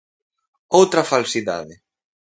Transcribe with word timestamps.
Outra 0.79 1.07
falsidade. 1.11 1.73